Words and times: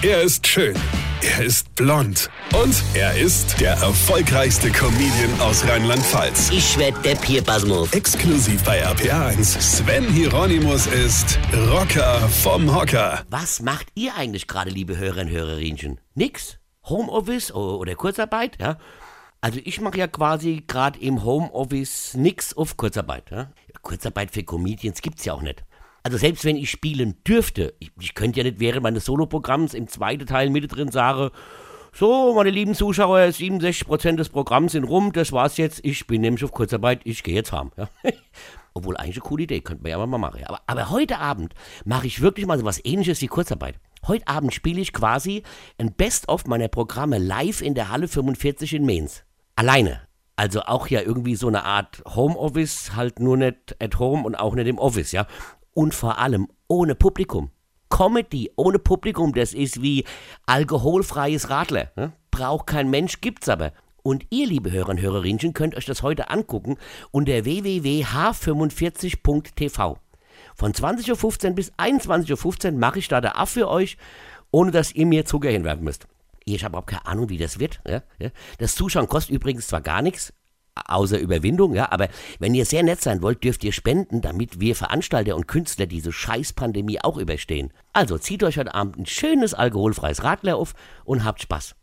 Er 0.00 0.22
ist 0.22 0.46
schön. 0.46 0.76
Er 1.22 1.44
ist 1.44 1.74
blond. 1.74 2.30
Und 2.54 2.84
er 2.94 3.18
ist 3.18 3.60
der 3.60 3.72
erfolgreichste 3.72 4.70
Comedian 4.70 5.40
aus 5.40 5.66
Rheinland-Pfalz. 5.66 6.50
Ich 6.50 6.78
werd 6.78 7.04
der 7.04 7.16
Pierpasmus. 7.16 7.92
Exklusiv 7.92 8.62
bei 8.62 8.86
RPA1. 8.86 9.60
Sven 9.60 10.04
Hieronymus 10.04 10.86
ist 10.86 11.36
Rocker 11.72 12.20
vom 12.28 12.72
Hocker. 12.72 13.24
Was 13.28 13.60
macht 13.60 13.88
ihr 13.96 14.14
eigentlich 14.14 14.46
gerade, 14.46 14.70
liebe 14.70 14.96
Hörerinnen 14.96 15.34
und 15.34 15.40
Hörerinchen? 15.40 16.00
Nix? 16.14 16.58
Homeoffice 16.84 17.52
oder 17.52 17.96
Kurzarbeit, 17.96 18.56
ja? 18.60 18.78
Also 19.40 19.58
ich 19.64 19.80
mache 19.80 19.98
ja 19.98 20.06
quasi 20.06 20.62
gerade 20.64 21.00
im 21.00 21.24
Homeoffice 21.24 22.14
nix 22.14 22.56
auf 22.56 22.76
Kurzarbeit. 22.76 23.32
Ja? 23.32 23.50
Kurzarbeit 23.82 24.30
für 24.30 24.44
Comedians 24.44 25.02
gibt's 25.02 25.24
ja 25.24 25.32
auch 25.32 25.42
nicht. 25.42 25.64
Also 26.08 26.16
selbst 26.16 26.46
wenn 26.46 26.56
ich 26.56 26.70
spielen 26.70 27.16
dürfte, 27.22 27.74
ich, 27.80 27.92
ich 28.00 28.14
könnte 28.14 28.40
ja 28.40 28.44
nicht 28.44 28.60
während 28.60 28.82
meines 28.82 29.04
Soloprogramms 29.04 29.74
im 29.74 29.88
zweiten 29.88 30.24
Teil 30.24 30.48
mit 30.48 30.74
drin 30.74 30.90
sagen, 30.90 31.28
so, 31.92 32.32
meine 32.34 32.48
lieben 32.48 32.74
Zuschauer, 32.74 33.18
67% 33.18 34.16
des 34.16 34.30
Programms 34.30 34.72
sind 34.72 34.84
rum, 34.84 35.12
das 35.12 35.32
war's 35.32 35.58
jetzt, 35.58 35.80
ich 35.84 36.06
bin 36.06 36.22
nämlich 36.22 36.42
auf 36.44 36.52
Kurzarbeit, 36.52 37.02
ich 37.04 37.22
gehe 37.22 37.34
jetzt 37.34 37.52
heim. 37.52 37.72
Ja? 37.76 37.90
Obwohl 38.72 38.96
eigentlich 38.96 39.16
eine 39.16 39.28
coole 39.28 39.42
Idee, 39.42 39.60
könnten 39.60 39.84
wir 39.84 39.90
ja 39.90 40.06
mal 40.06 40.16
machen. 40.16 40.42
Aber, 40.46 40.62
aber 40.66 40.88
heute 40.88 41.18
Abend 41.18 41.52
mache 41.84 42.06
ich 42.06 42.22
wirklich 42.22 42.46
mal 42.46 42.58
so 42.58 42.64
was 42.64 42.82
ähnliches 42.82 43.20
wie 43.20 43.26
Kurzarbeit. 43.26 43.74
Heute 44.06 44.28
Abend 44.28 44.54
spiele 44.54 44.80
ich 44.80 44.94
quasi 44.94 45.42
ein 45.76 45.92
Best-of 45.92 46.46
meiner 46.46 46.68
Programme 46.68 47.18
live 47.18 47.60
in 47.60 47.74
der 47.74 47.90
Halle 47.90 48.08
45 48.08 48.72
in 48.72 48.86
Mainz. 48.86 49.24
Alleine. 49.56 50.08
Also 50.36 50.60
auch 50.62 50.86
ja 50.86 51.02
irgendwie 51.02 51.34
so 51.34 51.48
eine 51.48 51.64
Art 51.64 52.00
Homeoffice, 52.06 52.94
halt 52.94 53.18
nur 53.18 53.36
nicht 53.36 53.74
at 53.82 53.98
home 53.98 54.22
und 54.22 54.36
auch 54.36 54.54
nicht 54.54 54.68
im 54.68 54.78
Office, 54.78 55.10
ja. 55.10 55.26
Und 55.78 55.94
vor 55.94 56.18
allem 56.18 56.48
ohne 56.66 56.96
Publikum. 56.96 57.52
Comedy 57.88 58.50
ohne 58.56 58.80
Publikum, 58.80 59.32
das 59.32 59.54
ist 59.54 59.80
wie 59.80 60.04
alkoholfreies 60.44 61.50
Radler. 61.50 61.92
Ne? 61.94 62.12
Braucht 62.32 62.66
kein 62.66 62.90
Mensch, 62.90 63.20
gibt's 63.20 63.48
aber. 63.48 63.72
Und 64.02 64.26
ihr, 64.30 64.48
liebe 64.48 64.72
Hörer 64.72 64.88
und 64.88 65.00
Hörerinchen, 65.00 65.52
könnt 65.52 65.76
euch 65.76 65.84
das 65.84 66.02
heute 66.02 66.30
angucken 66.30 66.78
unter 67.12 67.44
www.h45.tv. 67.44 69.98
Von 70.56 70.72
20.15 70.72 71.50
Uhr 71.50 71.54
bis 71.54 71.72
21.15 71.74 72.72
Uhr 72.72 72.74
mache 72.76 72.98
ich 72.98 73.06
da 73.06 73.20
der 73.20 73.38
Aff 73.38 73.50
für 73.50 73.68
euch, 73.68 73.98
ohne 74.50 74.72
dass 74.72 74.92
ihr 74.92 75.06
mir 75.06 75.26
Zucker 75.26 75.50
hinwerfen 75.50 75.84
müsst. 75.84 76.08
Ich 76.44 76.64
habe 76.64 76.72
überhaupt 76.72 76.90
keine 76.90 77.06
Ahnung, 77.06 77.28
wie 77.28 77.38
das 77.38 77.60
wird. 77.60 77.80
Ja? 77.86 78.02
Das 78.58 78.74
Zuschauen 78.74 79.06
kostet 79.06 79.32
übrigens 79.32 79.68
zwar 79.68 79.82
gar 79.82 80.02
nichts, 80.02 80.32
außer 80.86 81.18
Überwindung, 81.18 81.74
ja, 81.74 81.90
aber 81.90 82.08
wenn 82.38 82.54
ihr 82.54 82.64
sehr 82.64 82.82
nett 82.82 83.00
sein 83.00 83.22
wollt, 83.22 83.44
dürft 83.44 83.64
ihr 83.64 83.72
spenden, 83.72 84.20
damit 84.20 84.60
wir 84.60 84.76
Veranstalter 84.76 85.36
und 85.36 85.48
Künstler 85.48 85.86
diese 85.86 86.12
Scheißpandemie 86.12 87.00
auch 87.02 87.16
überstehen. 87.16 87.72
Also 87.92 88.18
zieht 88.18 88.42
euch 88.42 88.58
heute 88.58 88.74
Abend 88.74 88.96
ein 88.96 89.06
schönes 89.06 89.54
alkoholfreies 89.54 90.22
Radler 90.22 90.56
auf 90.56 90.74
und 91.04 91.24
habt 91.24 91.42
Spaß. 91.42 91.74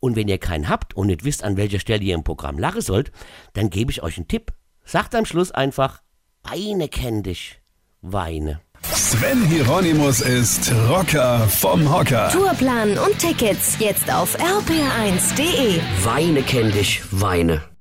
Und 0.00 0.16
wenn 0.16 0.28
ihr 0.28 0.38
keinen 0.38 0.68
habt 0.68 0.94
und 0.94 1.06
nicht 1.06 1.24
wisst, 1.24 1.44
an 1.44 1.56
welcher 1.56 1.78
Stelle 1.80 2.02
ihr 2.02 2.14
im 2.14 2.24
Programm 2.24 2.58
lachen 2.58 2.82
sollt, 2.82 3.10
dann 3.54 3.70
gebe 3.70 3.90
ich 3.90 4.02
euch 4.02 4.18
einen 4.18 4.28
Tipp. 4.28 4.52
Sagt 4.84 5.14
am 5.14 5.24
Schluss 5.24 5.50
einfach, 5.50 6.02
Weine 6.42 6.88
kenn 6.88 7.22
dich, 7.22 7.60
Weine. 8.02 8.60
Sven 8.92 9.46
Hieronymus 9.46 10.20
ist 10.20 10.70
Rocker 10.90 11.48
vom 11.48 11.90
Hocker. 11.90 12.28
Tourplan 12.30 12.98
und 12.98 13.18
Tickets 13.18 13.76
jetzt 13.78 14.12
auf 14.12 14.38
rpr1.de. 14.38 15.80
Weine 16.04 16.42
kenn 16.42 16.70
dich, 16.70 17.02
Weine. 17.10 17.73